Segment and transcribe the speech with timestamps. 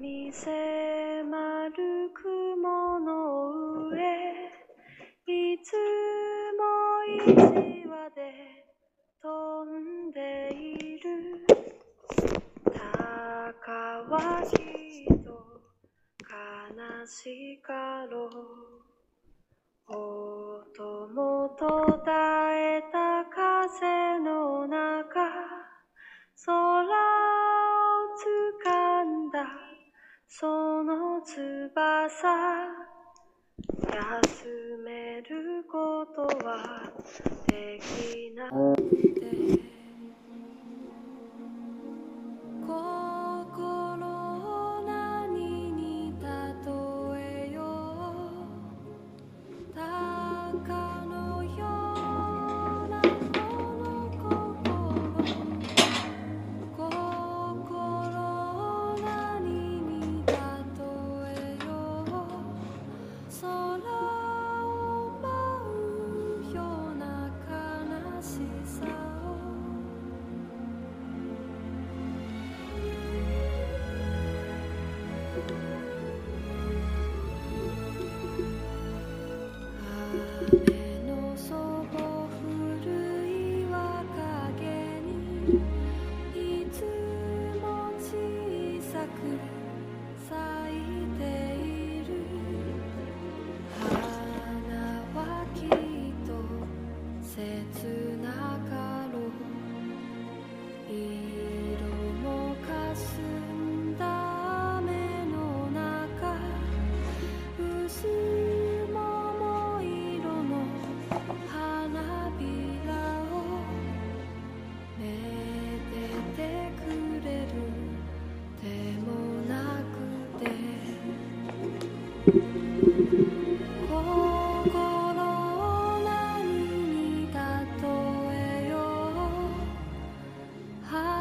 [0.00, 0.48] に迫
[1.76, 4.00] る雲の上
[5.26, 5.74] いつ
[6.56, 6.64] も
[7.04, 7.79] 一羽で飛
[10.10, 11.46] んでいる。
[12.64, 13.72] 高
[14.10, 15.30] はきっと
[16.20, 18.30] 悲しかろう。
[19.92, 21.64] 音も途
[21.98, 25.20] 絶えた風の中
[26.44, 26.88] 空を
[28.66, 29.46] 掴んだ。
[30.28, 31.38] その翼
[33.92, 36.90] 休めることは
[37.46, 39.69] できなくて。
[42.70, 42.99] 心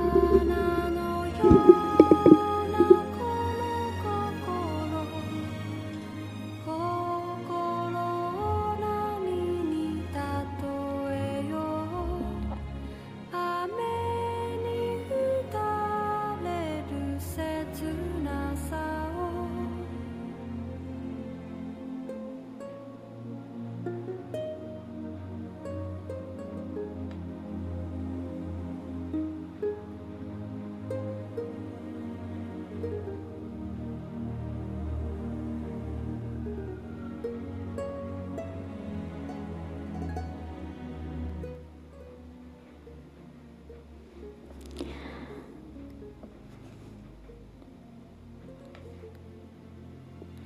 [0.00, 0.59] na, na.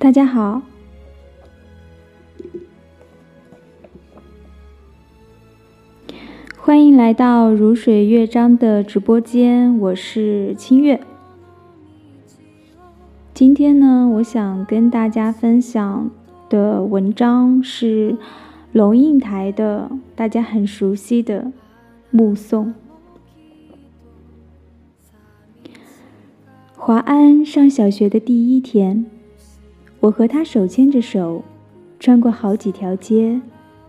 [0.05, 0.61] 大家好，
[6.59, 11.01] 欢迎来到如水乐章的直播间，我是清月。
[13.33, 16.11] 今天呢，我想跟大家分享
[16.51, 18.19] 的文章是
[18.73, 21.45] 龙应台的，大家很熟悉的
[22.11, 22.67] 《目送》。
[26.77, 29.07] 华安上小学的第一天，
[30.05, 31.43] 我和他手牵着手，
[31.99, 33.41] 穿过好几条街，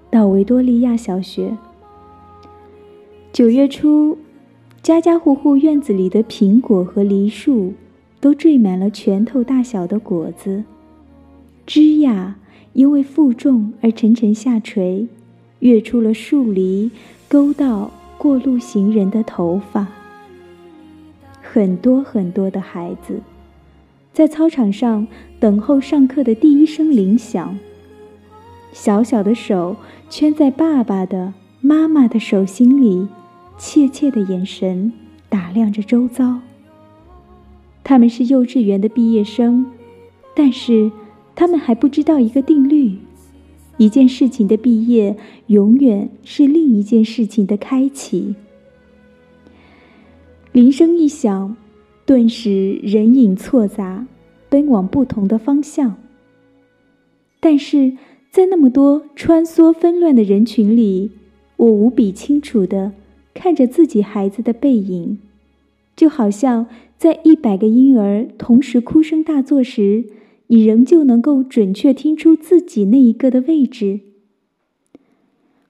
[0.10, 1.58] 到维多利亚小学。
[3.34, 4.18] 九月初，
[4.82, 7.74] 家家户户院子里的苹果和梨树
[8.22, 10.64] 都缀满了拳头大小的果子，
[11.66, 12.36] 枝桠
[12.72, 15.10] 因为负重而沉沉下垂，
[15.60, 16.92] 跃出了树篱，
[17.28, 19.86] 勾到过路行人的头发。
[21.42, 23.20] 很多很多的孩子，
[24.16, 25.06] 在操场上
[25.42, 27.60] 等候上课的第一声铃响。
[28.72, 29.76] 小小的手
[30.10, 33.10] 圈在爸爸的、妈妈的手心里，
[33.58, 34.94] 怯怯的眼神
[35.28, 36.40] 打量着周遭。
[37.84, 39.66] 他们是幼稚园的毕业生，
[40.34, 40.90] 但是
[41.36, 42.96] 他们还不知道一个定律：
[43.76, 48.34] 一件事情的毕业，永远是另一件事情的开启。
[50.54, 51.58] 铃声一响，
[52.06, 54.06] 顿时人影错杂，
[54.48, 55.96] 奔往不同的方向。
[57.40, 57.94] 但是
[58.30, 61.12] 在那么多穿梭纷乱的人群里，
[61.58, 62.92] 我无比清楚的
[63.34, 65.18] 看着自己孩子的背影，
[65.96, 66.68] 就好像
[66.98, 70.06] 在一百个婴儿同时哭声大作时，
[70.48, 74.02] 你仍旧能够准确听出自己那一个的位置。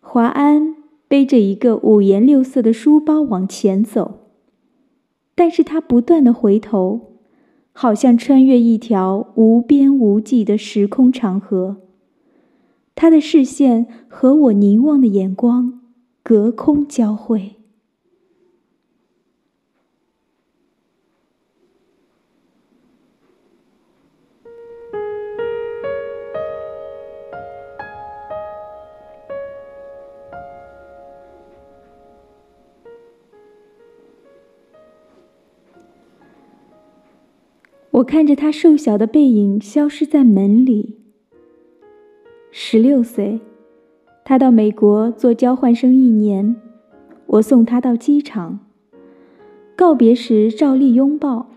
[0.01, 0.75] 华安
[1.07, 4.24] 背着一个五颜六色的书包往前走，
[5.35, 7.17] 但是他不断的回头，
[7.73, 11.77] 好像穿越一条无边无际的时空长河。
[12.95, 15.81] 他的视线和我凝望的眼光
[16.23, 17.54] 隔空交汇。
[37.95, 40.97] 我看着他瘦小的背影消失在门里。
[42.51, 43.39] 十六岁，
[44.25, 46.57] 他到美国做交换生一年，
[47.25, 48.59] 我送他到机场。
[49.77, 51.47] 告别时照例拥抱，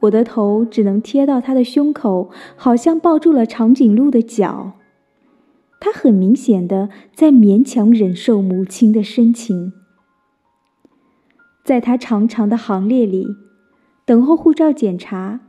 [0.00, 4.72] 我的头只能贴到他的胸口，好像抱住了长颈鹿的脚。
[5.78, 9.72] 他很明显的在勉强忍受母亲的深情。
[11.64, 13.28] 在他长长的行列里，
[14.04, 15.40] 等候护照检查，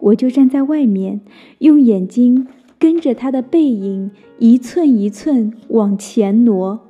[0.00, 1.20] 我就站在外面，
[1.58, 2.46] 用眼睛。
[2.78, 6.80] 跟着他的背影一寸一寸往前挪。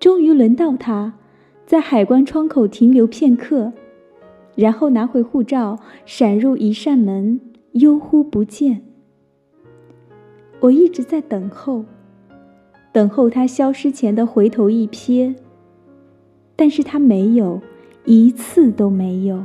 [0.00, 1.14] 终于轮到他，
[1.64, 3.72] 在海关窗口停留片刻，
[4.56, 7.40] 然后拿回护照，闪入一扇门，
[7.74, 8.82] 悠忽不见。
[10.58, 11.84] 我一直在等候，
[12.90, 15.36] 等候他消失前的回头一瞥，
[16.56, 17.60] 但是他没有，
[18.04, 19.44] 一次都没有。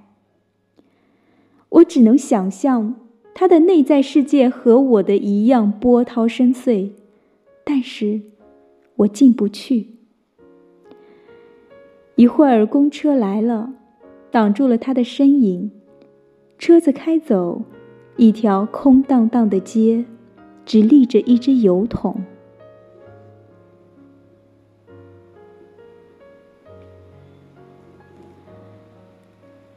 [1.71, 2.95] 我只能想象。
[3.33, 6.91] 他的内在世界和我的一样波涛深邃，
[7.63, 8.21] 但是，
[8.97, 9.87] 我进不去。
[12.15, 13.73] 一会儿，公车来了，
[14.29, 15.71] 挡住了他的身影。
[16.59, 17.63] 车子开走，
[18.17, 20.03] 一条空荡荡的街，
[20.65, 22.21] 只立着一只油桶。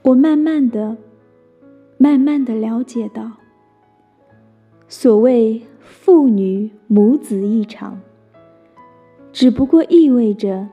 [0.02, 0.97] 我慢慢的、
[2.04, 3.32] 慢慢的了解到。
[4.88, 7.98] 所谓父女母子一场，
[9.32, 10.68] 只不过意味着，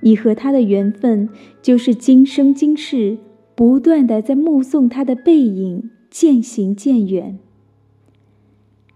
[0.00, 1.28] 你和他的缘分
[1.62, 3.18] 就是今生今世
[3.54, 7.38] 不断的在目送他的背影渐行渐远。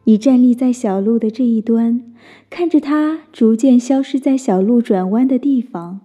[0.02, 2.12] 你站立在小路的这一端，
[2.50, 6.00] 看着他逐渐消失在小路转弯的地方，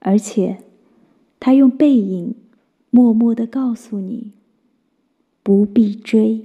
[0.00, 0.58] 而且，
[1.38, 2.34] 他用背影
[2.90, 4.32] 默默的告诉你：
[5.48, 6.44] 不必追。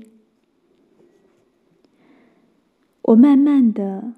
[3.01, 4.13] 我慢慢的、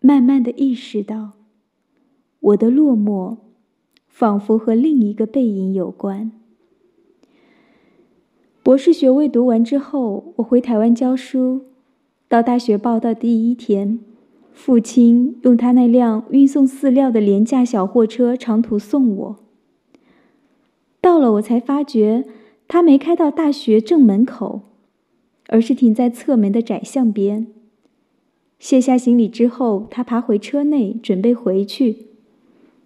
[0.00, 1.34] 慢慢的意识到，
[2.40, 3.36] 我的落寞
[4.08, 6.32] 仿佛和另一个背影有关。
[8.64, 11.66] 博士学位读完之后，我回台湾教书。
[12.26, 14.00] 到大学报到第一天，
[14.52, 19.36] 父亲用他那辆运送饲料的廉价小货车长途送我。
[21.00, 22.24] 到了，我才发觉
[22.72, 24.60] 他没开到大学正门口，
[25.48, 27.48] 而是停在侧门的窄巷边。
[28.60, 32.06] 卸下行李之后，他爬回车内，准备回去。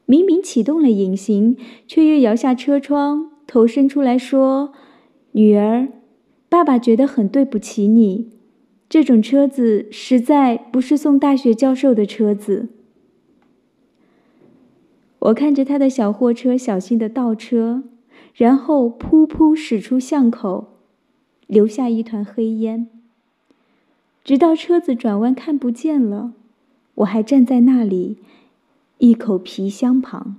[0.06, 4.72] 明明启动了引擎，却又摇下车窗，头伸出来说
[5.32, 5.88] ：“女儿，
[6.48, 8.30] 爸爸觉得很对不起你。
[8.88, 12.70] 这种车子实在不是送大学教授的车子。”
[15.20, 17.84] 我看着他的小货车小心的倒车，
[18.34, 20.74] 然后噗噗驶出巷口，
[21.46, 22.88] 留下一团黑烟。
[24.24, 26.32] 直到车子转弯看不见了，
[26.96, 28.16] 我还站在那里，
[28.98, 30.36] 一口皮箱旁。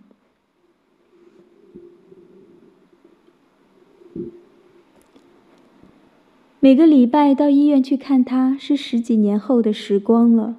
[6.60, 10.58] 每个礼拜到医院去看他，是十几年后的时光了。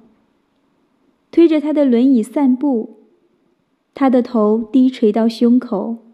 [1.29, 3.01] 推着他的轮椅散步，
[3.93, 6.06] 他的头低垂到胸口。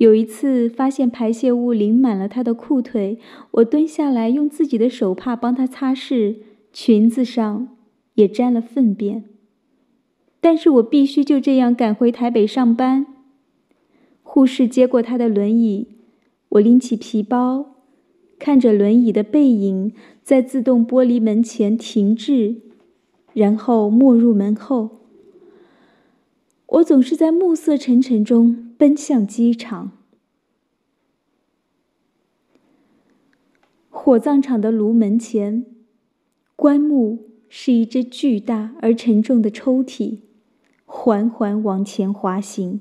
[0.00, 3.18] 有一次，发现排泄物淋满了他的裤腿，
[3.50, 6.36] 我蹲下来用自己的手帕帮他擦拭，
[6.72, 7.68] 裙子上
[8.14, 9.24] 也沾了粪便。
[10.40, 13.04] 但是我必须就这样赶回台北上班。
[14.22, 15.88] 护士接过他的轮椅，
[16.48, 17.66] 我拎起皮包，
[18.38, 19.92] 看着轮椅的背影
[20.22, 22.56] 在自动玻璃门前停滞，
[23.34, 24.99] 然后没入门后。
[26.70, 29.90] 我总是在暮色沉沉中奔向机场。
[33.88, 35.66] 火葬场的炉门前，
[36.54, 40.20] 棺木是一只巨大而沉重的抽屉，
[40.86, 42.80] 缓缓往前滑行。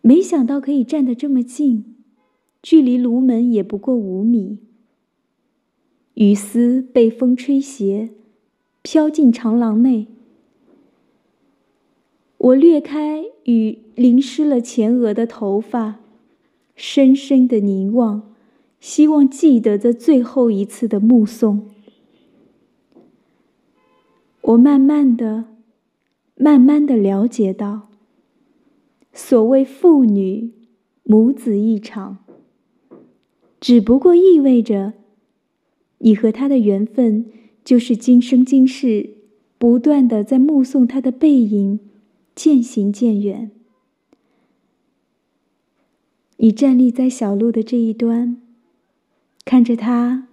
[0.00, 1.96] 没想到可以站得这么近，
[2.62, 4.58] 距离炉门也不过五米。
[6.14, 8.10] 雨丝被风吹斜，
[8.80, 10.08] 飘进长廊内。
[12.38, 16.00] 我掠开雨淋湿了前额的头发，
[16.74, 18.34] 深深的凝望。
[18.78, 21.70] 希望记得这最后一次的目送。
[24.42, 25.46] 我慢慢的、
[26.36, 27.88] 慢慢的了解到，
[29.12, 30.52] 所谓父女
[31.02, 32.18] 母子一场，
[33.58, 34.92] 只不过意味着，
[35.98, 37.26] 你和他的缘分
[37.64, 39.14] 就是今生今世，
[39.58, 41.80] 不断的在目送他的背影
[42.36, 43.50] 渐行渐远。
[46.36, 48.40] 你站立在小路的这一端。
[49.44, 50.26] 看着他，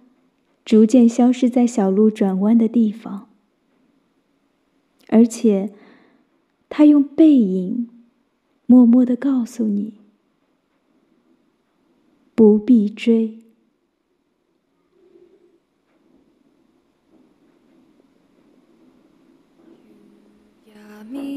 [0.64, 3.28] 逐渐消失在小路转弯的地方，
[5.06, 5.72] 而且，
[6.68, 7.88] 他用背影，
[8.66, 9.94] 默默的告诉你：
[12.34, 13.43] 不必追。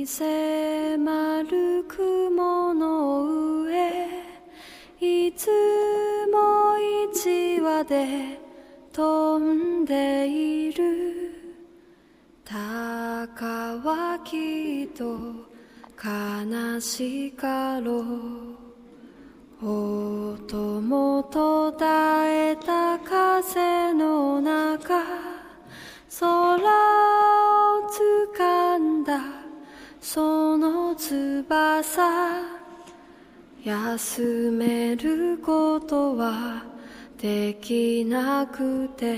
[0.10, 4.08] 迫る雲の上
[5.02, 5.50] いつ
[6.32, 6.78] も
[7.12, 8.40] 一羽で
[8.94, 11.60] 飛んでいる。
[12.46, 12.56] 鷹
[13.84, 15.04] はきっと
[16.02, 18.06] 悲しかろう。
[19.62, 25.04] 音も途絶えた風の中。
[26.18, 27.17] 空
[30.18, 32.42] その翼
[33.64, 36.64] 休めることは
[37.22, 39.16] できなくて。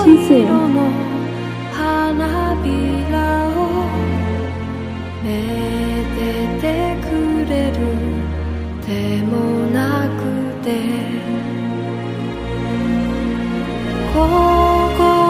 [0.00, 0.44] 七岁